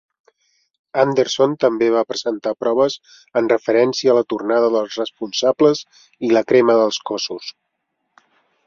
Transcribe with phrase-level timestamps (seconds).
[1.01, 2.95] Anderson també va presentar proves
[3.43, 5.87] en referència a la tornada dels responsables
[6.31, 7.55] i la crema dels cossos.